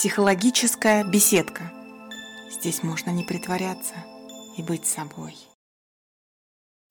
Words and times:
Психологическая 0.00 1.04
беседка. 1.04 1.70
Здесь 2.50 2.82
можно 2.82 3.10
не 3.10 3.22
притворяться 3.22 3.92
и 4.56 4.62
быть 4.62 4.86
собой. 4.86 5.36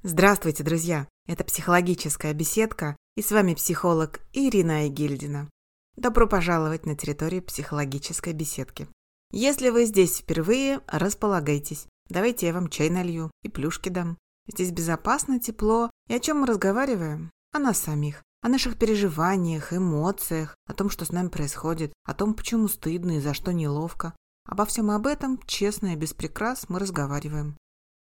Здравствуйте, 0.04 0.63
друзья! 0.63 1.07
Это 1.25 1.43
психологическая 1.43 2.36
беседка, 2.36 2.95
и 3.16 3.23
с 3.23 3.32
вами 3.32 3.55
психолог 3.55 4.20
Ирина 4.32 4.88
Игильдина. 4.88 5.50
Добро 5.95 6.27
пожаловать 6.27 6.86
на 6.86 6.95
территорию 6.95 7.41
психологической 7.41 8.34
беседки. 8.34 8.88
Если 9.32 9.70
вы 9.70 9.86
здесь 9.86 10.20
впервые, 10.20 10.82
располагайтесь. 10.86 11.88
Давайте 12.10 12.46
я 12.46 12.54
вам 12.54 12.70
чай 12.70 12.91
налью 12.91 13.32
и 13.41 13.50
плюшки 13.50 13.89
дам. 13.89 14.20
Здесь 14.46 14.70
безопасно, 14.70 15.39
тепло. 15.39 15.89
И 16.10 16.14
о 16.14 16.20
чем 16.20 16.41
мы 16.41 16.46
разговариваем? 16.46 17.32
О 17.54 17.57
нас 17.57 17.80
самих 17.80 18.21
о 18.42 18.50
наших 18.50 18.78
переживаниях, 18.78 19.74
эмоциях, 19.74 20.56
о 20.66 20.74
том, 20.74 20.89
что 20.89 21.06
с 21.06 21.12
нами 21.12 21.28
происходит, 21.28 21.93
о 22.04 22.14
том, 22.14 22.34
почему 22.34 22.68
стыдно 22.68 23.18
и 23.18 23.20
за 23.20 23.34
что 23.34 23.52
неловко. 23.52 24.14
Обо 24.46 24.66
всем 24.66 24.92
об 24.92 25.07
этом, 25.07 25.39
честно 25.46 25.93
и 25.93 25.96
без 25.96 26.14
прикрас, 26.14 26.70
мы 26.70 26.80
разговариваем. 26.80 27.57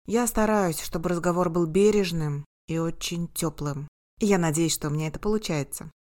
Я 0.06 0.28
стараюсь, 0.28 0.82
чтобы 0.82 1.10
разговор 1.10 1.50
был 1.50 1.66
бережным 1.66 2.46
и 2.68 2.78
очень 2.78 3.28
теплым. 3.30 3.88
И 4.20 4.26
я 4.26 4.38
надеюсь, 4.38 4.74
что 4.74 4.90
у 4.90 4.92
меня 4.92 5.08
это 5.08 5.20
получается. 5.20 5.92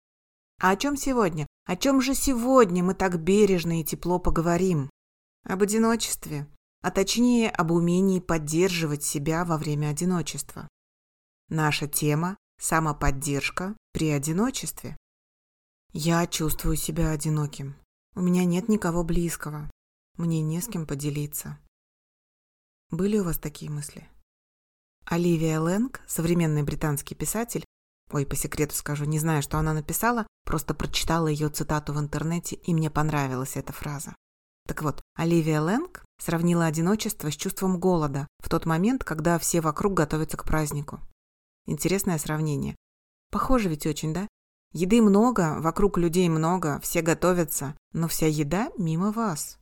А 0.61 0.71
о 0.71 0.77
чем 0.77 0.97
сегодня? 0.97 1.47
О 1.67 1.77
чем 1.77 2.01
же 2.01 2.15
сегодня 2.15 2.83
мы 2.83 2.95
так 2.95 3.21
бережно 3.21 3.81
и 3.81 3.85
тепло 3.85 4.19
поговорим? 4.19 4.91
Об 5.45 5.63
одиночестве, 5.63 6.49
а 6.83 6.91
точнее 6.91 7.49
об 7.51 7.71
умении 7.71 8.19
поддерживать 8.19 9.05
себя 9.05 9.45
во 9.45 9.57
время 9.57 9.89
одиночества. 9.89 10.67
Наша 11.49 11.87
тема 11.87 12.37
Самоподдержка 12.61 13.77
при 13.93 14.11
одиночестве. 14.11 14.97
Я 15.93 16.27
чувствую 16.27 16.77
себя 16.77 17.11
одиноким. 17.11 17.77
У 18.17 18.21
меня 18.21 18.45
нет 18.45 18.69
никого 18.69 19.05
близкого. 19.05 19.71
Мне 20.17 20.41
не 20.43 20.61
с 20.61 20.67
кем 20.67 20.85
поделиться. 20.85 21.59
Были 22.91 23.19
у 23.19 23.25
вас 23.25 23.39
такие 23.39 23.71
мысли? 23.71 24.09
Оливия 25.05 25.61
Лэнг, 25.61 26.01
современный 26.09 26.65
британский 26.65 27.15
писатель, 27.15 27.65
ой, 28.11 28.27
по 28.27 28.35
секрету 28.35 28.75
скажу, 28.75 29.05
не 29.05 29.21
знаю, 29.21 29.41
что 29.43 29.59
она 29.59 29.73
написала, 29.73 30.27
просто 30.45 30.75
прочитала 30.75 31.29
ее 31.29 31.51
цитату 31.51 31.93
в 31.93 32.01
интернете, 32.01 32.57
и 32.57 32.75
мне 32.75 32.91
понравилась 32.91 33.57
эта 33.57 33.73
фраза. 33.73 34.17
Так 34.67 34.83
вот, 34.83 35.01
Оливия 35.15 35.61
Лэнг 35.61 36.05
сравнила 36.21 36.67
одиночество 36.67 37.31
с 37.31 37.37
чувством 37.37 37.79
голода 37.79 38.27
в 38.41 38.49
тот 38.49 38.67
момент, 38.67 39.05
когда 39.05 39.39
все 39.39 39.61
вокруг 39.61 39.95
готовятся 39.95 40.37
к 40.37 40.45
празднику. 40.45 41.01
Интересное 41.69 42.17
сравнение. 42.17 42.75
Похоже 43.31 43.69
ведь 43.69 43.87
очень, 43.87 44.15
да? 44.15 44.27
Еды 44.73 45.03
много, 45.03 45.61
вокруг 45.61 45.99
людей 45.99 46.27
много, 46.31 46.81
все 46.81 47.03
готовятся, 47.03 47.77
но 47.93 48.09
вся 48.09 48.27
еда 48.27 48.71
мимо 48.79 49.13
вас. 49.13 49.59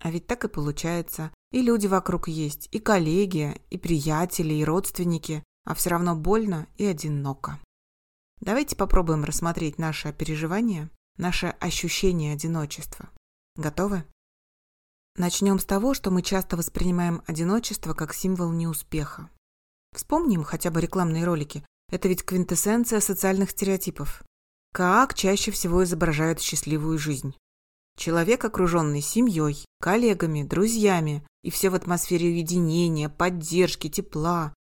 А 0.00 0.12
ведь 0.12 0.28
так 0.28 0.44
и 0.44 0.48
получается. 0.48 1.32
И 1.50 1.62
люди 1.62 1.88
вокруг 1.88 2.28
есть, 2.28 2.68
и 2.70 2.78
коллеги, 2.78 3.60
и 3.70 3.76
приятели, 3.76 4.54
и 4.54 4.64
родственники, 4.64 5.42
а 5.64 5.74
все 5.74 5.90
равно 5.90 6.14
больно 6.14 6.68
и 6.76 6.86
одиноко. 6.86 7.58
Давайте 8.40 8.76
попробуем 8.76 9.24
рассмотреть 9.24 9.78
наше 9.78 10.12
переживание, 10.12 10.90
наше 11.16 11.48
ощущение 11.58 12.34
одиночества. 12.34 13.10
Готовы? 13.56 14.04
Начнем 15.16 15.58
с 15.58 15.64
того, 15.64 15.92
что 15.92 16.12
мы 16.12 16.22
часто 16.22 16.56
воспринимаем 16.56 17.22
одиночество 17.26 17.94
как 17.94 18.14
символ 18.14 18.52
неуспеха. 18.52 19.28
Вспомним 19.94 20.44
хотя 20.44 20.70
бы 20.70 20.80
рекламные 20.80 21.24
ролики. 21.24 21.64
Это 21.90 22.08
ведь 22.08 22.24
квинтэссенция 22.24 23.00
социальных 23.00 23.50
стереотипов. 23.50 24.22
Как 24.72 25.14
чаще 25.14 25.50
всего 25.50 25.82
изображают 25.82 26.40
счастливую 26.40 26.98
жизнь? 26.98 27.34
Человек, 27.96 28.44
окруженный 28.44 29.00
семьей, 29.00 29.64
коллегами, 29.80 30.44
друзьями, 30.44 31.26
и 31.42 31.50
все 31.50 31.70
в 31.70 31.74
атмосфере 31.74 32.28
уединения, 32.28 33.08
поддержки, 33.08 33.88
тепла. 33.88 34.54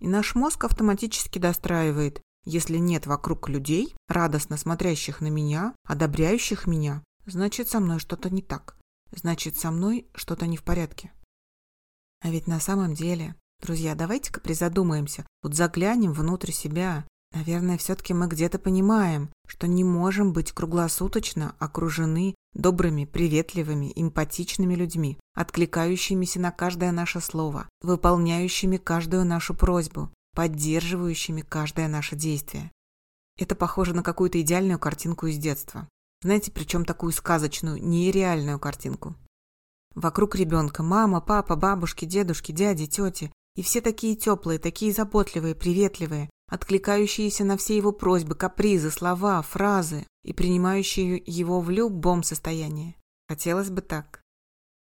И 0.00 0.06
наш 0.06 0.34
мозг 0.34 0.64
автоматически 0.64 1.38
достраивает, 1.38 2.22
если 2.44 2.78
нет 2.78 3.06
вокруг 3.06 3.48
людей, 3.48 3.94
радостно 4.08 4.56
смотрящих 4.56 5.20
на 5.20 5.26
меня, 5.26 5.74
одобряющих 5.84 6.66
меня, 6.66 7.02
значит, 7.26 7.68
со 7.68 7.80
мной 7.80 7.98
что-то 7.98 8.30
не 8.30 8.42
так. 8.42 8.76
Значит, 9.10 9.58
со 9.58 9.70
мной 9.70 10.08
что-то 10.14 10.46
не 10.46 10.56
в 10.56 10.62
порядке. 10.62 11.12
А 12.20 12.30
ведь 12.30 12.46
на 12.46 12.60
самом 12.60 12.94
деле 12.94 13.34
Друзья, 13.60 13.94
давайте-ка 13.94 14.40
призадумаемся, 14.40 15.26
вот 15.42 15.54
заглянем 15.54 16.12
внутрь 16.12 16.52
себя. 16.52 17.04
Наверное, 17.34 17.78
все-таки 17.78 18.14
мы 18.14 18.28
где-то 18.28 18.58
понимаем, 18.58 19.30
что 19.46 19.66
не 19.66 19.82
можем 19.82 20.32
быть 20.32 20.52
круглосуточно 20.52 21.54
окружены 21.58 22.34
добрыми, 22.54 23.04
приветливыми, 23.04 23.92
эмпатичными 23.94 24.74
людьми, 24.74 25.18
откликающимися 25.34 26.40
на 26.40 26.50
каждое 26.50 26.92
наше 26.92 27.20
слово, 27.20 27.68
выполняющими 27.82 28.76
каждую 28.76 29.24
нашу 29.24 29.54
просьбу, 29.54 30.10
поддерживающими 30.34 31.42
каждое 31.42 31.88
наше 31.88 32.16
действие. 32.16 32.70
Это 33.38 33.54
похоже 33.54 33.94
на 33.94 34.02
какую-то 34.02 34.40
идеальную 34.40 34.78
картинку 34.78 35.26
из 35.26 35.38
детства. 35.38 35.88
Знаете, 36.22 36.50
причем 36.50 36.84
такую 36.84 37.12
сказочную, 37.12 37.82
нереальную 37.82 38.58
картинку. 38.58 39.14
Вокруг 39.94 40.36
ребенка 40.36 40.82
мама, 40.82 41.20
папа, 41.20 41.56
бабушки, 41.56 42.04
дедушки, 42.04 42.52
дяди, 42.52 42.86
тети, 42.86 43.32
и 43.56 43.62
все 43.62 43.80
такие 43.80 44.14
теплые, 44.14 44.58
такие 44.58 44.92
заботливые, 44.92 45.54
приветливые, 45.54 46.30
откликающиеся 46.48 47.44
на 47.44 47.56
все 47.56 47.76
его 47.76 47.90
просьбы, 47.90 48.34
капризы, 48.34 48.90
слова, 48.90 49.42
фразы 49.42 50.06
и 50.22 50.32
принимающие 50.32 51.22
его 51.26 51.60
в 51.60 51.70
любом 51.70 52.22
состоянии. 52.22 52.96
Хотелось 53.28 53.70
бы 53.70 53.80
так. 53.80 54.20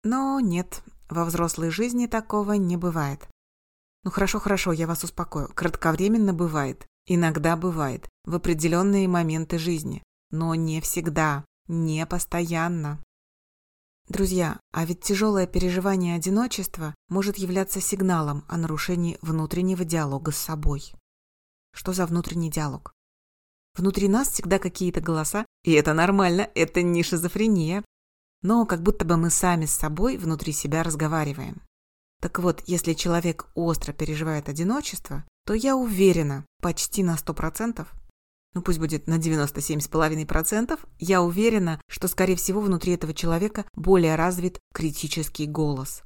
Но 0.03 0.41
нет, 0.41 0.83
во 1.09 1.25
взрослой 1.25 1.71
жизни 1.71 2.06
такого 2.06 2.55
не 2.55 2.77
бывает. 2.77 3.28
Ну 4.03 4.11
хорошо, 4.11 4.41
хорошо, 4.41 4.72
я 4.72 4.87
вас 4.87 5.05
успокою. 5.05 5.49
Кратковременно 5.55 6.33
бывает, 6.33 6.87
иногда 7.06 7.56
бывает, 7.56 8.09
в 8.25 8.34
определенные 8.34 9.06
моменты 9.06 9.59
жизни, 9.59 10.03
но 10.31 10.55
не 10.55 10.81
всегда, 10.81 11.45
не 11.69 12.06
постоянно. 12.06 13.03
Друзья, 14.09 14.61
а 14.71 14.84
ведь 14.84 15.00
тяжелое 15.00 15.49
переживание 15.49 16.15
одиночества 16.15 16.94
может 17.09 17.39
являться 17.39 17.81
сигналом 17.81 18.44
о 18.47 18.56
нарушении 18.56 19.19
внутреннего 19.21 19.84
диалога 19.84 20.31
с 20.31 20.37
собой. 20.37 20.93
Что 21.75 21.93
за 21.93 22.06
внутренний 22.06 22.50
диалог? 22.50 22.93
Внутри 23.75 24.06
нас 24.09 24.28
всегда 24.28 24.61
какие-то 24.61 25.00
голоса, 25.00 25.45
и 25.65 25.72
это 25.72 25.93
нормально, 25.93 26.49
это 26.55 26.83
не 26.83 27.03
шизофрения. 27.03 27.84
Но 28.43 28.65
как 28.65 28.81
будто 28.83 29.05
бы 29.05 29.16
мы 29.16 29.28
сами 29.28 29.66
с 29.66 29.72
собой 29.72 30.19
внутри 30.19 30.53
себя 30.53 30.84
разговариваем. 30.84 31.61
Так 32.22 32.39
вот, 32.39 32.62
если 32.66 32.93
человек 32.95 33.47
остро 33.55 33.93
переживает 33.93 34.49
одиночество, 34.49 35.25
то 35.45 35.53
я 35.53 35.77
уверена, 35.77 36.47
почти 36.62 37.03
на 37.03 37.16
100%, 37.16 37.87
ну 38.56 38.62
пусть 38.62 38.78
будет 38.78 39.06
на 39.06 39.19
97,5%, 39.19 40.81
я 40.99 41.21
уверена, 41.21 41.78
что, 41.89 42.09
скорее 42.09 42.37
всего, 42.37 42.62
внутри 42.62 42.94
этого 42.94 43.12
человека 43.12 43.67
более 43.75 44.17
развит 44.17 44.61
критический 44.72 45.47
голос. 45.47 46.03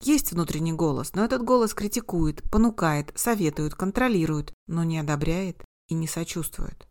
Есть 0.00 0.30
внутренний 0.30 0.72
голос, 0.72 1.12
но 1.14 1.24
этот 1.24 1.42
голос 1.42 1.74
критикует, 1.74 2.40
понукает, 2.52 3.10
советует, 3.16 3.74
контролирует, 3.74 4.54
но 4.68 4.84
не 4.84 5.00
одобряет 5.00 5.64
и 5.88 5.94
не 5.94 6.06
сочувствует. 6.06 6.86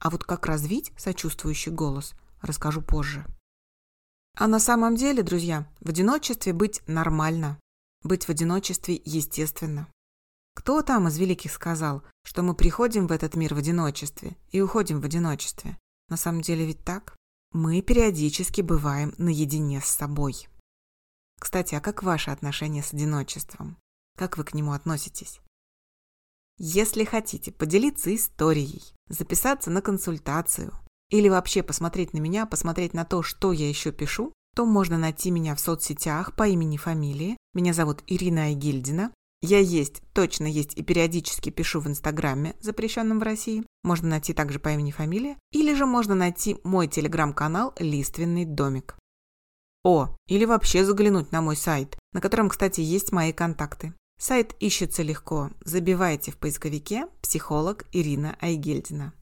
А 0.00 0.08
вот 0.08 0.24
как 0.24 0.46
развить 0.46 0.92
сочувствующий 0.96 1.70
голос, 1.70 2.14
расскажу 2.40 2.80
позже. 2.80 3.26
А 4.34 4.46
на 4.46 4.60
самом 4.60 4.96
деле, 4.96 5.22
друзья, 5.22 5.70
в 5.82 5.90
одиночестве 5.90 6.54
быть 6.54 6.80
нормально. 6.86 7.60
Быть 8.02 8.24
в 8.24 8.30
одиночестве 8.30 8.98
естественно. 9.04 9.88
Кто 10.54 10.80
там 10.80 11.06
из 11.08 11.18
великих 11.18 11.52
сказал, 11.52 12.02
что 12.24 12.42
мы 12.42 12.54
приходим 12.54 13.06
в 13.06 13.12
этот 13.12 13.34
мир 13.34 13.54
в 13.54 13.58
одиночестве 13.58 14.36
и 14.50 14.60
уходим 14.60 15.00
в 15.00 15.04
одиночестве? 15.04 15.78
На 16.08 16.16
самом 16.16 16.42
деле 16.42 16.66
ведь 16.66 16.84
так. 16.84 17.16
Мы 17.52 17.82
периодически 17.82 18.60
бываем 18.60 19.14
наедине 19.18 19.80
с 19.80 19.86
собой. 19.86 20.48
Кстати, 21.40 21.74
а 21.74 21.80
как 21.80 22.02
ваше 22.02 22.30
отношение 22.30 22.82
с 22.82 22.92
одиночеством? 22.92 23.76
Как 24.16 24.36
вы 24.36 24.44
к 24.44 24.54
нему 24.54 24.72
относитесь? 24.72 25.40
Если 26.58 27.04
хотите 27.04 27.52
поделиться 27.52 28.14
историей, 28.14 28.82
записаться 29.08 29.70
на 29.70 29.80
консультацию 29.80 30.72
или 31.08 31.28
вообще 31.28 31.62
посмотреть 31.62 32.12
на 32.12 32.18
меня, 32.18 32.44
посмотреть 32.44 32.92
на 32.92 33.04
то, 33.04 33.22
что 33.22 33.52
я 33.52 33.68
еще 33.68 33.92
пишу, 33.92 34.32
то 34.54 34.66
можно 34.66 34.98
найти 34.98 35.30
меня 35.30 35.54
в 35.54 35.60
соцсетях 35.60 36.36
по 36.36 36.46
имени-фамилии. 36.46 37.36
Меня 37.54 37.72
зовут 37.72 38.02
Ирина 38.06 38.42
Айгильдина. 38.42 39.10
Я 39.42 39.58
есть, 39.58 40.02
точно 40.12 40.46
есть 40.46 40.76
и 40.76 40.82
периодически 40.82 41.48
пишу 41.50 41.80
в 41.80 41.86
Инстаграме, 41.86 42.56
запрещенном 42.60 43.18
в 43.18 43.22
России. 43.22 43.64
Можно 43.82 44.08
найти 44.10 44.34
также 44.34 44.58
по 44.58 44.68
имени 44.68 44.90
фамилия. 44.90 45.38
Или 45.50 45.74
же 45.74 45.86
можно 45.86 46.14
найти 46.14 46.58
мой 46.62 46.88
телеграм-канал 46.88 47.74
«Лиственный 47.78 48.44
домик». 48.44 48.96
О, 49.82 50.14
или 50.26 50.44
вообще 50.44 50.84
заглянуть 50.84 51.32
на 51.32 51.40
мой 51.40 51.56
сайт, 51.56 51.98
на 52.12 52.20
котором, 52.20 52.50
кстати, 52.50 52.82
есть 52.82 53.12
мои 53.12 53.32
контакты. 53.32 53.94
Сайт 54.18 54.54
ищется 54.60 55.02
легко. 55.02 55.50
Забивайте 55.64 56.32
в 56.32 56.36
поисковике 56.36 57.06
«Психолог 57.22 57.86
Ирина 57.92 58.36
Айгельдина». 58.42 59.14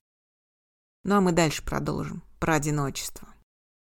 Ну 1.04 1.14
а 1.14 1.20
мы 1.20 1.30
дальше 1.30 1.64
продолжим. 1.64 2.24
Про 2.40 2.54
одиночество. 2.54 3.28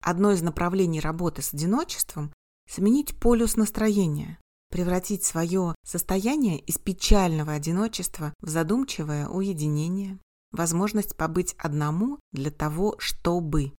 Одно 0.02 0.32
из 0.32 0.42
направлений 0.42 1.00
работы 1.00 1.40
с 1.40 1.54
одиночеством– 1.54 2.30
сменить 2.68 3.18
полюс 3.18 3.56
настроения, 3.56 4.38
превратить 4.70 5.24
свое 5.24 5.74
состояние 5.84 6.58
из 6.58 6.78
печального 6.78 7.52
одиночества 7.52 8.32
в 8.40 8.48
задумчивое 8.48 9.28
уединение, 9.28 10.18
возможность 10.52 11.16
побыть 11.16 11.54
одному 11.58 12.18
для 12.32 12.50
того, 12.50 12.96
чтобы. 12.98 13.72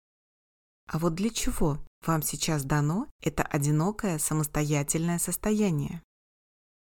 А 0.86 0.98
вот 0.98 1.14
для 1.14 1.30
чего 1.30 1.78
вам 2.06 2.22
сейчас 2.22 2.64
дано 2.64 3.08
это 3.20 3.42
одинокое 3.42 4.18
самостоятельное 4.18 5.18
состояние? 5.18 6.02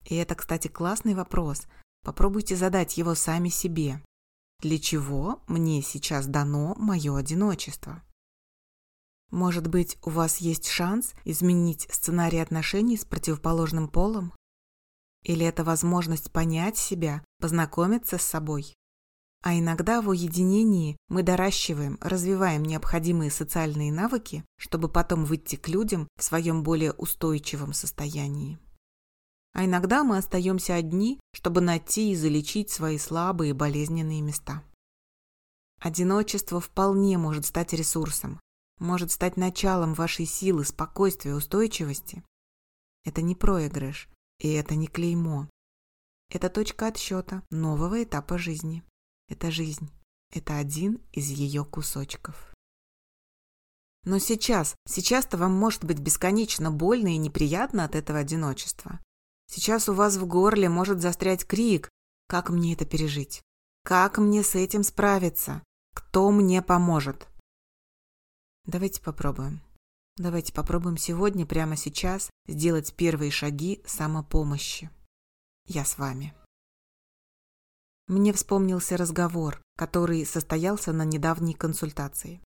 И 0.04 0.14
это, 0.16 0.34
кстати, 0.34 0.68
классный 0.68 1.14
вопрос. 1.14 1.66
Попробуйте 2.02 2.56
задать 2.56 2.96
его 2.96 3.14
сами 3.14 3.48
себе. 3.48 4.02
Для 4.60 4.78
чего 4.78 5.42
мне 5.46 5.82
сейчас 5.82 6.26
дано 6.26 6.74
мое 6.76 7.16
одиночество? 7.16 8.02
Может 9.30 9.68
быть, 9.68 9.96
у 10.02 10.10
вас 10.10 10.38
есть 10.38 10.68
шанс 10.68 11.14
изменить 11.24 11.86
сценарий 11.90 12.38
отношений 12.38 12.96
с 12.96 13.04
противоположным 13.04 13.88
полом? 13.88 14.32
Или 15.22 15.46
это 15.46 15.62
возможность 15.62 16.32
понять 16.32 16.76
себя, 16.76 17.22
познакомиться 17.38 18.18
с 18.18 18.22
собой? 18.22 18.74
А 19.42 19.58
иногда 19.58 20.02
в 20.02 20.08
уединении 20.08 20.96
мы 21.08 21.22
доращиваем, 21.22 21.96
развиваем 22.00 22.62
необходимые 22.62 23.30
социальные 23.30 23.92
навыки, 23.92 24.44
чтобы 24.58 24.88
потом 24.88 25.24
выйти 25.24 25.56
к 25.56 25.68
людям 25.68 26.08
в 26.18 26.24
своем 26.24 26.62
более 26.62 26.92
устойчивом 26.92 27.72
состоянии. 27.72 28.58
А 29.52 29.64
иногда 29.64 30.04
мы 30.04 30.18
остаемся 30.18 30.74
одни, 30.74 31.20
чтобы 31.32 31.60
найти 31.60 32.12
и 32.12 32.16
залечить 32.16 32.70
свои 32.70 32.98
слабые 32.98 33.54
болезненные 33.54 34.20
места. 34.20 34.62
Одиночество 35.80 36.60
вполне 36.60 37.16
может 37.16 37.46
стать 37.46 37.72
ресурсом, 37.72 38.38
может 38.80 39.12
стать 39.12 39.36
началом 39.36 39.94
вашей 39.94 40.26
силы, 40.26 40.64
спокойствия, 40.64 41.34
устойчивости. 41.34 42.24
Это 43.04 43.22
не 43.22 43.34
проигрыш, 43.34 44.08
и 44.38 44.50
это 44.52 44.74
не 44.74 44.88
клеймо. 44.88 45.48
Это 46.30 46.48
точка 46.48 46.88
отсчета 46.88 47.42
нового 47.50 48.02
этапа 48.02 48.38
жизни. 48.38 48.82
Это 49.28 49.50
жизнь. 49.50 49.90
Это 50.32 50.58
один 50.58 51.00
из 51.12 51.28
ее 51.28 51.64
кусочков. 51.64 52.54
Но 54.04 54.18
сейчас, 54.18 54.76
сейчас-то 54.88 55.36
вам 55.36 55.52
может 55.52 55.84
быть 55.84 55.98
бесконечно 55.98 56.70
больно 56.70 57.14
и 57.14 57.18
неприятно 57.18 57.84
от 57.84 57.94
этого 57.94 58.20
одиночества. 58.20 59.00
Сейчас 59.46 59.88
у 59.88 59.92
вас 59.92 60.16
в 60.16 60.26
горле 60.26 60.68
может 60.68 61.00
застрять 61.00 61.44
крик 61.44 61.90
«Как 62.28 62.48
мне 62.48 62.72
это 62.72 62.86
пережить? 62.86 63.42
Как 63.84 64.18
мне 64.18 64.42
с 64.42 64.54
этим 64.54 64.84
справиться? 64.84 65.62
Кто 65.94 66.30
мне 66.30 66.62
поможет?» 66.62 67.28
Давайте 68.66 69.00
попробуем. 69.00 69.60
Давайте 70.16 70.52
попробуем 70.52 70.96
сегодня, 70.96 71.46
прямо 71.46 71.76
сейчас, 71.76 72.30
сделать 72.46 72.94
первые 72.94 73.30
шаги 73.30 73.82
самопомощи. 73.86 74.90
Я 75.66 75.84
с 75.84 75.98
вами. 75.98 76.34
Мне 78.06 78.32
вспомнился 78.32 78.96
разговор, 78.96 79.62
который 79.76 80.26
состоялся 80.26 80.92
на 80.92 81.04
недавней 81.04 81.54
консультации. 81.54 82.42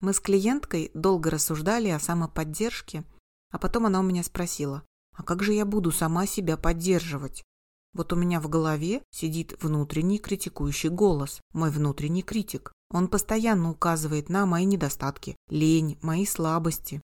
Мы 0.00 0.12
с 0.12 0.20
клиенткой 0.20 0.90
долго 0.94 1.30
рассуждали 1.30 1.88
о 1.88 2.00
самоподдержке, 2.00 3.04
а 3.50 3.58
потом 3.58 3.86
она 3.86 4.00
у 4.00 4.02
меня 4.02 4.24
спросила, 4.24 4.82
а 5.14 5.22
как 5.22 5.42
же 5.42 5.52
я 5.52 5.64
буду 5.64 5.92
сама 5.92 6.26
себя 6.26 6.56
поддерживать? 6.56 7.44
Вот 7.92 8.12
у 8.12 8.16
меня 8.16 8.40
в 8.40 8.48
голове 8.48 9.02
сидит 9.12 9.62
внутренний 9.62 10.18
критикующий 10.18 10.88
голос, 10.88 11.40
мой 11.52 11.70
внутренний 11.70 12.22
критик. 12.22 12.72
Он 12.94 13.08
постоянно 13.08 13.72
указывает 13.72 14.28
на 14.28 14.46
мои 14.46 14.64
недостатки, 14.64 15.36
лень, 15.48 15.98
мои 16.00 16.24
слабости. 16.24 17.02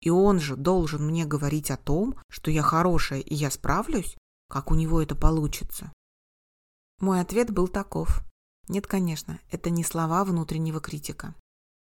И 0.00 0.10
он 0.10 0.40
же 0.40 0.56
должен 0.56 1.06
мне 1.06 1.24
говорить 1.24 1.70
о 1.70 1.76
том, 1.76 2.16
что 2.28 2.50
я 2.50 2.60
хорошая 2.60 3.20
и 3.20 3.36
я 3.36 3.48
справлюсь? 3.52 4.18
Как 4.50 4.72
у 4.72 4.74
него 4.74 5.00
это 5.00 5.14
получится? 5.14 5.92
Мой 7.00 7.20
ответ 7.20 7.52
был 7.52 7.68
таков. 7.68 8.24
Нет, 8.66 8.88
конечно, 8.88 9.38
это 9.52 9.70
не 9.70 9.84
слова 9.84 10.24
внутреннего 10.24 10.80
критика. 10.80 11.36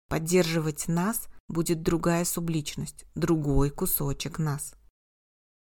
Поддерживать 0.08 0.88
нас 0.88 1.28
будет 1.50 1.82
другая 1.82 2.26
субличность, 2.26 3.06
другой 3.16 3.72
кусочек 3.72 4.38
нас. 4.38 4.76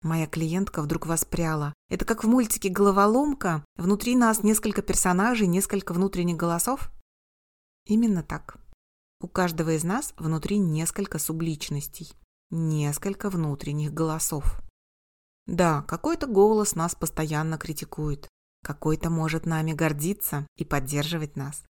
Моя 0.04 0.28
клиентка 0.28 0.84
вдруг 0.84 1.08
воспряла. 1.08 1.74
Это 1.90 2.06
как 2.06 2.24
в 2.24 2.28
мультике 2.28 2.70
«Головоломка». 2.70 3.66
Внутри 3.78 4.16
нас 4.16 4.44
несколько 4.44 4.84
персонажей, 4.84 5.48
несколько 5.48 5.94
внутренних 5.94 6.38
голосов? 6.38 6.92
Именно 7.86 8.24
так. 8.24 8.58
У 9.20 9.28
каждого 9.28 9.76
из 9.76 9.84
нас 9.84 10.14
внутри 10.18 10.58
несколько 10.58 11.20
субличностей, 11.20 12.12
несколько 12.50 13.30
внутренних 13.30 13.94
голосов. 13.94 14.62
Да, 15.46 15.82
какой-то 15.84 16.28
голос 16.28 16.76
нас 16.76 16.96
постоянно 16.96 17.58
критикует, 17.58 18.28
какой-то 18.64 19.10
может 19.10 19.46
нами 19.46 19.74
гордиться 19.74 20.48
и 20.58 20.64
поддерживать 20.64 21.36
нас. 21.36 21.64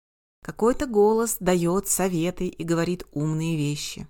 Какой-то 0.45 0.87
голос 0.87 1.37
дает 1.39 1.87
советы 1.87 2.47
и 2.49 2.65
говорит 2.65 3.07
умные 3.13 3.57
вещи. 3.57 4.09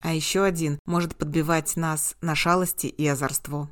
А 0.00 0.12
еще 0.12 0.42
один 0.42 0.78
может 0.84 1.16
подбивать 1.16 1.76
нас 1.76 2.16
на 2.20 2.34
шалости 2.34 2.86
и 2.86 3.06
озорство. 3.06 3.68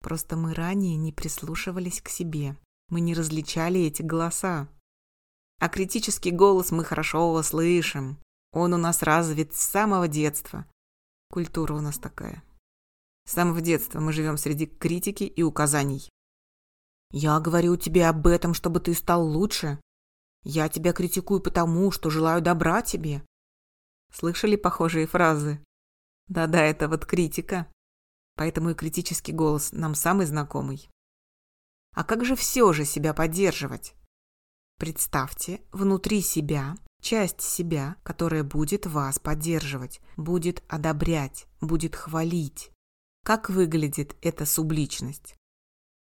Просто 0.00 0.36
мы 0.36 0.54
ранее 0.54 0.96
не 0.96 1.12
прислушивались 1.12 2.00
к 2.00 2.08
себе. 2.08 2.56
Мы 2.88 3.00
не 3.00 3.14
различали 3.14 3.80
эти 3.80 4.02
голоса. 4.02 4.68
А 5.58 5.68
критический 5.68 6.30
голос 6.30 6.70
мы 6.70 6.84
хорошо 6.84 7.42
слышим. 7.42 8.18
Он 8.52 8.74
у 8.74 8.76
нас 8.76 9.02
развит 9.02 9.54
с 9.54 9.60
самого 9.60 10.08
детства. 10.08 10.66
Культура 11.30 11.74
у 11.74 11.80
нас 11.80 11.98
такая. 11.98 12.42
С 13.26 13.32
самого 13.32 13.60
детства 13.60 14.00
мы 14.00 14.12
живем 14.12 14.36
среди 14.36 14.66
критики 14.66 15.24
и 15.24 15.42
указаний. 15.42 16.08
Я 17.10 17.38
говорю 17.40 17.76
тебе 17.76 18.08
об 18.08 18.26
этом, 18.26 18.54
чтобы 18.54 18.80
ты 18.80 18.94
стал 18.94 19.26
лучше. 19.26 19.80
Я 20.42 20.68
тебя 20.68 20.92
критикую 20.92 21.40
потому, 21.40 21.90
что 21.90 22.10
желаю 22.10 22.42
добра 22.42 22.82
тебе. 22.82 23.22
Слышали 24.12 24.56
похожие 24.56 25.06
фразы? 25.06 25.64
Да-да, 26.28 26.62
это 26.62 26.88
вот 26.88 27.06
критика. 27.06 27.66
Поэтому 28.36 28.70
и 28.70 28.74
критический 28.74 29.32
голос 29.32 29.72
нам 29.72 29.94
самый 29.94 30.26
знакомый. 30.26 30.88
А 31.94 32.04
как 32.04 32.24
же 32.24 32.36
все 32.36 32.72
же 32.72 32.84
себя 32.84 33.14
поддерживать? 33.14 33.94
Представьте 34.78 35.60
внутри 35.72 36.20
себя 36.20 36.76
часть 37.00 37.40
себя, 37.40 37.96
которая 38.02 38.42
будет 38.42 38.86
вас 38.86 39.18
поддерживать, 39.18 40.00
будет 40.16 40.62
одобрять, 40.68 41.46
будет 41.60 41.94
хвалить. 41.96 42.70
Как 43.24 43.50
выглядит 43.50 44.16
эта 44.22 44.46
субличность? 44.46 45.36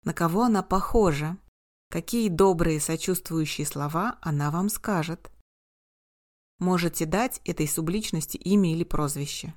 На 0.04 0.12
кого 0.12 0.44
она 0.44 0.62
похожа? 0.62 1.38
Какие 1.90 2.28
добрые 2.28 2.80
сочувствующие 2.80 3.66
слова 3.66 4.18
она 4.20 4.50
вам 4.50 4.68
скажет? 4.68 5.30
можете 6.58 7.06
дать 7.06 7.40
этой 7.44 7.68
субличности 7.68 8.36
имя 8.36 8.72
или 8.72 8.84
прозвище. 8.84 9.54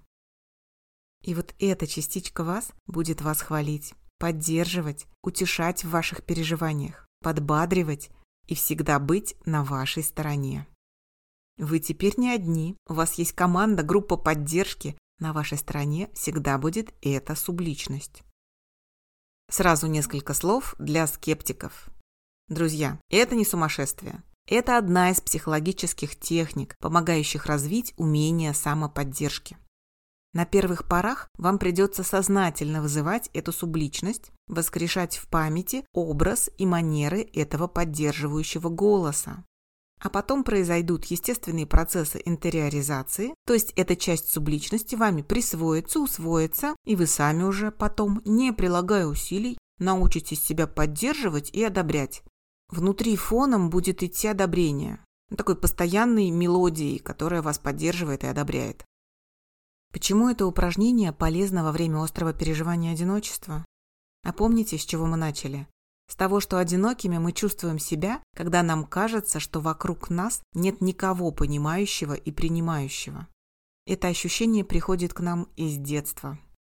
И 1.24 1.34
вот 1.36 1.54
эта 1.60 1.86
частичка 1.88 2.44
вас 2.44 2.72
будет 2.88 3.22
вас 3.22 3.42
хвалить, 3.42 3.94
поддерживать, 4.18 5.08
утешать 5.24 5.84
в 5.84 5.90
ваших 5.90 6.24
переживаниях, 6.24 7.08
подбадривать 7.22 8.10
и 8.48 8.56
всегда 8.56 9.00
быть 9.00 9.36
на 9.46 9.64
вашей 9.64 10.04
стороне. 10.04 10.68
Вы 11.58 11.80
теперь 11.80 12.14
не 12.18 12.32
одни, 12.32 12.76
у 12.88 12.94
вас 12.94 13.16
есть 13.16 13.34
команда, 13.34 13.84
группа 13.84 14.18
поддержки, 14.18 14.98
на 15.20 15.34
вашей 15.34 15.58
стороне 15.58 16.10
всегда 16.14 16.58
будет 16.58 16.94
эта 17.02 17.36
субличность. 17.36 18.24
Сразу 19.50 19.88
несколько 19.88 20.34
слов 20.34 20.76
для 20.80 21.06
скептиков. 21.08 21.90
Друзья, 22.48 23.00
это 23.10 23.36
не 23.36 23.46
сумасшествие. 23.46 24.24
Это 24.48 24.78
одна 24.78 25.12
из 25.12 25.22
психологических 25.22 26.20
техник, 26.20 26.76
помогающих 26.80 27.46
развить 27.46 27.94
умение 27.98 28.54
самоподдержки. 28.54 29.58
На 30.34 30.46
первых 30.46 30.88
порах 30.88 31.30
вам 31.38 31.58
придется 31.58 32.04
сознательно 32.04 32.82
вызывать 32.82 33.30
эту 33.34 33.52
субличность, 33.52 34.32
воскрешать 34.48 35.18
в 35.18 35.28
памяти 35.28 35.86
образ 35.94 36.50
и 36.58 36.66
манеры 36.66 37.22
этого 37.34 37.68
поддерживающего 37.68 38.70
голоса. 38.70 39.44
А 40.00 40.10
потом 40.10 40.44
произойдут 40.44 41.06
естественные 41.06 41.68
процессы 41.68 42.22
интериоризации, 42.26 43.36
то 43.46 43.54
есть 43.54 43.74
эта 43.76 43.96
часть 43.96 44.30
субличности 44.32 44.96
вами 44.96 45.22
присвоится, 45.22 46.00
усвоится, 46.00 46.76
и 46.86 46.96
вы 46.96 47.06
сами 47.08 47.44
уже 47.44 47.72
потом, 47.72 48.22
не 48.26 48.52
прилагая 48.52 49.06
усилий, 49.06 49.58
научитесь 49.80 50.42
себя 50.42 50.66
поддерживать 50.66 51.52
и 51.52 51.64
одобрять, 51.64 52.24
Внутри 52.72 53.18
фоном 53.18 53.70
будет 53.70 54.02
идти 54.02 54.30
одобрение, 54.30 55.04
такой 55.36 55.58
постоянной 55.58 56.30
мелодией, 56.30 57.00
которая 57.00 57.42
вас 57.42 57.60
поддерживает 57.60 58.24
и 58.24 58.28
одобряет. 58.28 58.86
Почему 59.92 60.30
это 60.30 60.46
упражнение 60.46 61.12
полезно 61.12 61.64
во 61.64 61.72
время 61.72 62.02
острого 62.02 62.34
переживания 62.34 62.94
одиночества? 62.94 63.66
А 64.24 64.32
помните, 64.32 64.78
с 64.78 64.86
чего 64.86 65.06
мы 65.06 65.18
начали? 65.18 65.68
С 66.10 66.16
того, 66.16 66.40
что 66.40 66.58
одинокими 66.58 67.18
мы 67.18 67.32
чувствуем 67.32 67.80
себя, 67.80 68.22
когда 68.36 68.64
нам 68.64 68.86
кажется, 68.86 69.40
что 69.40 69.60
вокруг 69.60 70.10
нас 70.10 70.42
нет 70.54 70.82
никого 70.82 71.32
понимающего 71.32 72.14
и 72.14 72.32
принимающего. 72.32 73.28
Это 73.86 74.08
ощущение 74.08 74.64
приходит 74.64 75.14
к 75.14 75.20
нам 75.22 75.48
из 75.56 75.78
детства, 75.78 76.38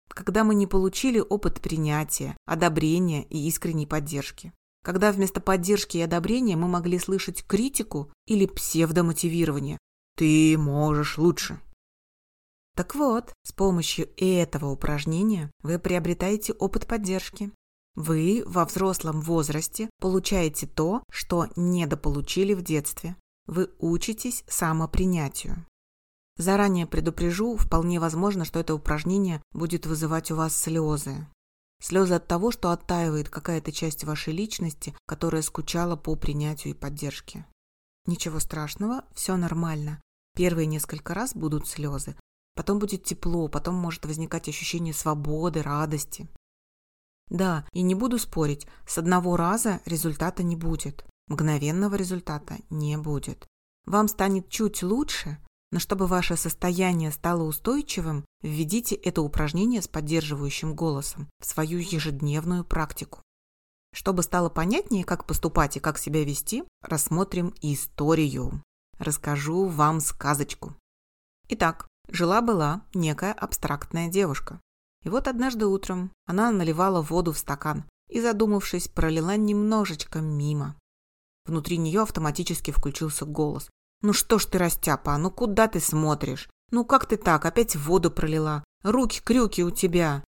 когда 0.10 0.44
мы 0.44 0.56
не 0.56 0.68
получили 0.68 1.20
опыт 1.20 1.62
принятия, 1.62 2.38
одобрения 2.46 3.24
и 3.24 3.48
искренней 3.48 3.88
поддержки. 3.88 4.54
Когда 4.84 5.12
вместо 5.12 5.42
поддержки 5.42 5.98
и 5.98 6.02
одобрения 6.02 6.56
мы 6.56 6.68
могли 6.68 7.00
слышать 7.00 7.46
критику 7.46 8.12
или 8.26 8.46
псевдомотивирование. 8.46 9.78
«Ты 10.18 10.58
можешь 10.58 11.18
лучше». 11.18 11.60
Так 12.82 12.96
вот, 12.96 13.32
с 13.44 13.52
помощью 13.52 14.10
этого 14.18 14.72
упражнения 14.72 15.52
вы 15.62 15.78
приобретаете 15.78 16.54
опыт 16.54 16.88
поддержки. 16.88 17.52
Вы 17.94 18.42
во 18.48 18.66
взрослом 18.66 19.22
возрасте 19.22 19.88
получаете 20.00 20.66
то, 20.66 21.04
что 21.12 21.48
недополучили 21.56 22.56
в 22.56 22.64
детстве. 22.64 23.16
Вы 23.46 23.70
учитесь 23.78 24.44
самопринятию. 24.48 25.64
Заранее 26.38 26.88
предупрежу, 26.88 27.56
вполне 27.56 28.00
возможно, 28.00 28.46
что 28.46 28.60
это 28.60 28.74
упражнение 28.74 29.44
будет 29.52 29.86
вызывать 29.86 30.32
у 30.32 30.36
вас 30.36 30.56
слезы. 30.56 31.28
Слезы 31.84 32.16
от 32.16 32.28
того, 32.28 32.50
что 32.50 32.72
оттаивает 32.72 33.30
какая-то 33.30 33.72
часть 33.72 34.06
вашей 34.06 34.34
личности, 34.34 34.96
которая 35.06 35.44
скучала 35.44 35.96
по 35.96 36.16
принятию 36.16 36.74
и 36.74 36.78
поддержке. 36.78 37.46
Ничего 38.08 38.40
страшного, 38.40 39.06
все 39.14 39.38
нормально. 39.38 40.02
Первые 40.36 40.66
несколько 40.66 41.14
раз 41.14 41.36
будут 41.36 41.68
слезы, 41.68 42.16
потом 42.56 42.80
будет 42.80 43.04
тепло, 43.04 43.48
потом 43.48 43.76
может 43.76 44.06
возникать 44.06 44.48
ощущение 44.48 44.94
свободы, 44.94 45.62
радости. 45.62 46.30
Да, 47.30 47.66
и 47.72 47.82
не 47.82 47.96
буду 47.96 48.20
спорить, 48.20 48.68
с 48.86 48.98
одного 48.98 49.38
раза 49.38 49.80
результата 49.86 50.44
не 50.44 50.56
будет. 50.56 51.06
Мгновенного 51.28 51.96
результата 51.96 52.58
не 52.70 52.98
будет. 52.98 53.48
Вам 53.86 54.10
станет 54.10 54.50
чуть 54.50 54.84
лучше, 54.84 55.38
но 55.72 55.80
чтобы 55.80 56.08
ваше 56.08 56.36
состояние 56.36 57.12
стало 57.12 57.44
устойчивым, 57.44 58.26
введите 58.42 58.96
это 58.96 59.22
упражнение 59.22 59.82
с 59.82 59.88
поддерживающим 59.88 60.76
голосом 60.76 61.30
в 61.40 61.46
свою 61.46 61.80
ежедневную 61.80 62.66
практику. 62.66 63.22
Чтобы 63.94 64.24
стало 64.24 64.50
понятнее, 64.50 65.06
как 65.06 65.26
поступать 65.26 65.78
и 65.78 65.80
как 65.80 65.98
себя 65.98 66.24
вести, 66.24 66.64
рассмотрим 66.82 67.54
историю. 67.62 68.62
Расскажу 69.00 69.66
вам 69.66 70.02
сказочку. 70.02 70.76
Итак, 71.48 71.88
жила-была 72.12 72.84
некая 72.94 73.34
абстрактная 73.34 74.10
девушка. 74.10 74.60
И 75.04 75.10
вот 75.10 75.28
однажды 75.28 75.66
утром 75.66 76.12
она 76.26 76.52
наливала 76.52 77.02
воду 77.02 77.32
в 77.32 77.38
стакан 77.38 77.86
и, 78.10 78.22
задумавшись, 78.22 78.88
пролила 78.88 79.36
немножечко 79.36 80.20
мимо. 80.20 80.76
Внутри 81.46 81.78
нее 81.78 82.02
автоматически 82.02 82.72
включился 82.72 83.26
голос. 83.26 83.70
«Ну 84.02 84.14
что 84.14 84.40
ж 84.40 84.46
ты, 84.46 84.58
растяпа, 84.58 85.18
ну 85.18 85.32
куда 85.32 85.68
ты 85.68 85.80
смотришь? 85.80 86.50
Ну 86.72 86.86
как 86.86 87.06
ты 87.06 87.18
так, 87.18 87.46
опять 87.46 87.76
воду 87.76 88.12
пролила? 88.12 88.64
Руки-крюки 88.84 89.64
у 89.64 89.72
тебя!» 89.72 90.24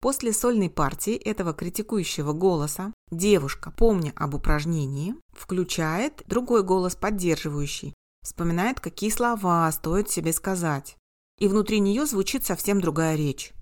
После 0.00 0.32
сольной 0.32 0.68
партии 0.68 1.14
этого 1.14 1.54
критикующего 1.54 2.32
голоса 2.32 2.92
девушка, 3.10 3.70
помня 3.70 4.12
об 4.16 4.34
упражнении, 4.34 5.14
включает 5.32 6.22
другой 6.26 6.64
голос 6.64 6.96
поддерживающий, 6.96 7.94
вспоминает, 8.24 8.80
какие 8.80 9.10
слова 9.10 9.70
стоит 9.70 10.10
себе 10.10 10.32
сказать. 10.32 10.96
И 11.42 11.48
внутри 11.48 11.80
нее 11.80 12.06
звучит 12.06 12.46
совсем 12.46 12.80
другая 12.80 13.16
речь. 13.16 13.52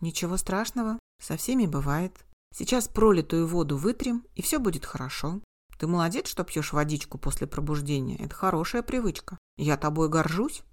Ничего 0.00 0.36
страшного, 0.36 0.98
со 1.22 1.36
всеми 1.36 1.66
бывает. 1.66 2.24
Сейчас 2.52 2.88
пролитую 2.88 3.46
воду 3.46 3.76
вытрем, 3.76 4.26
и 4.34 4.42
все 4.42 4.58
будет 4.58 4.84
хорошо. 4.84 5.40
Ты 5.78 5.86
молодец, 5.86 6.26
что 6.26 6.42
пьешь 6.42 6.72
водичку 6.72 7.18
после 7.18 7.46
пробуждения. 7.46 8.16
Это 8.18 8.34
хорошая 8.34 8.82
привычка. 8.82 9.38
Я 9.56 9.76
тобой 9.76 10.08
горжусь. 10.08 10.64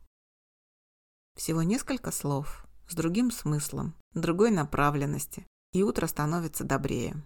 Всего 1.36 1.62
несколько 1.62 2.12
слов 2.12 2.66
с 2.90 2.96
другим 2.96 3.30
смыслом, 3.30 3.94
другой 4.16 4.50
направленности, 4.50 5.46
и 5.74 5.84
утро 5.84 6.08
становится 6.08 6.64
добрее. 6.64 7.22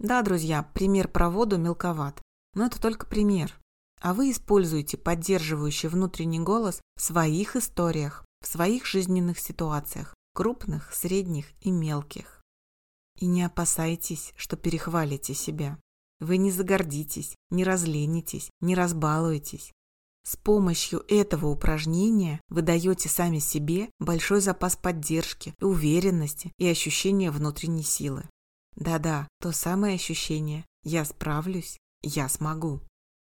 Да, 0.00 0.20
друзья, 0.22 0.68
пример 0.74 1.06
про 1.06 1.30
воду 1.30 1.58
мелковат, 1.58 2.20
но 2.54 2.66
это 2.66 2.82
только 2.82 3.06
пример. 3.06 3.56
А 4.04 4.12
вы 4.12 4.32
используете 4.32 4.98
поддерживающий 4.98 5.88
внутренний 5.88 6.38
голос 6.38 6.82
в 6.94 7.00
своих 7.00 7.56
историях, 7.56 8.26
в 8.42 8.46
своих 8.46 8.84
жизненных 8.84 9.38
ситуациях, 9.38 10.14
крупных, 10.34 10.92
средних 10.92 11.46
и 11.62 11.70
мелких. 11.70 12.42
И 13.18 13.24
не 13.24 13.42
опасайтесь, 13.42 14.34
что 14.36 14.58
перехвалите 14.58 15.32
себя. 15.32 15.78
Вы 16.20 16.36
не 16.36 16.50
загордитесь, 16.50 17.34
не 17.48 17.64
разленитесь, 17.64 18.50
не 18.60 18.74
разбалуетесь. 18.74 19.72
С 20.22 20.36
помощью 20.36 21.02
этого 21.08 21.46
упражнения 21.46 22.42
вы 22.50 22.60
даете 22.60 23.08
сами 23.08 23.38
себе 23.38 23.88
большой 23.98 24.42
запас 24.42 24.76
поддержки, 24.76 25.54
уверенности 25.62 26.52
и 26.58 26.68
ощущения 26.68 27.30
внутренней 27.30 27.84
силы. 27.84 28.28
Да-да, 28.76 29.26
то 29.40 29.50
самое 29.52 29.94
ощущение 29.94 30.66
«я 30.82 31.06
справлюсь, 31.06 31.78
я 32.02 32.28
смогу». 32.28 32.82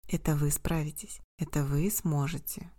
Это 0.08 0.34
вы 0.34 0.50
справитесь, 0.50 1.20
это 1.38 1.64
вы 1.64 1.90
сможете. 1.90 2.72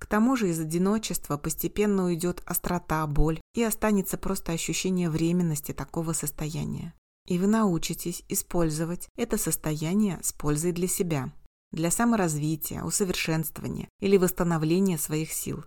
К 0.00 0.06
тому 0.06 0.34
же 0.34 0.48
из 0.48 0.58
одиночества 0.58 1.36
постепенно 1.36 2.06
уйдет 2.06 2.42
острота, 2.46 3.06
боль 3.06 3.40
и 3.54 3.62
останется 3.62 4.16
просто 4.16 4.52
ощущение 4.52 5.10
временности 5.10 5.72
такого 5.72 6.12
состояния. 6.14 6.94
И 7.26 7.38
вы 7.38 7.46
научитесь 7.46 8.22
использовать 8.28 9.08
это 9.16 9.38
состояние 9.38 10.18
с 10.22 10.32
пользой 10.32 10.72
для 10.72 10.88
себя, 10.88 11.32
для 11.70 11.90
саморазвития, 11.90 12.82
усовершенствования 12.82 13.88
или 14.00 14.16
восстановления 14.16 14.98
своих 14.98 15.32
сил. 15.32 15.64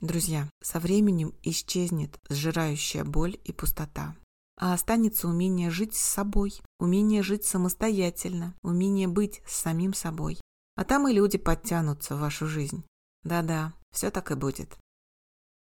Друзья, 0.00 0.48
со 0.62 0.80
временем 0.80 1.34
исчезнет 1.42 2.18
сжирающая 2.28 3.04
боль 3.04 3.38
и 3.44 3.52
пустота, 3.52 4.14
а 4.56 4.72
останется 4.72 5.28
умение 5.28 5.70
жить 5.70 5.94
с 5.94 6.00
собой, 6.00 6.60
умение 6.78 7.22
жить 7.22 7.44
самостоятельно, 7.44 8.54
умение 8.62 9.08
быть 9.08 9.42
с 9.46 9.56
самим 9.56 9.94
собой. 9.94 10.40
А 10.76 10.84
там 10.84 11.08
и 11.08 11.12
люди 11.12 11.38
подтянутся 11.38 12.16
в 12.16 12.20
вашу 12.20 12.46
жизнь. 12.46 12.84
Да-да, 13.22 13.72
все 13.92 14.10
так 14.10 14.30
и 14.30 14.34
будет. 14.34 14.76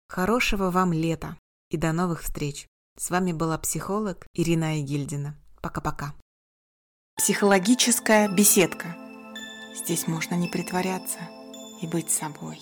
Хорошего 0.08 0.70
вам 0.70 0.92
лета 0.92 1.36
и 1.70 1.76
до 1.76 1.92
новых 1.92 2.22
встреч! 2.22 2.66
С 2.98 3.10
вами 3.10 3.32
была 3.32 3.58
психолог 3.58 4.26
Ирина 4.32 4.78
Егильдина. 4.78 5.36
Пока-пока. 5.60 6.14
Психологическая 7.16 8.28
беседка. 8.28 8.96
Здесь 9.74 10.06
можно 10.06 10.34
не 10.34 10.48
притворяться 10.48 11.18
и 11.82 11.86
быть 11.86 12.10
собой. 12.10 12.58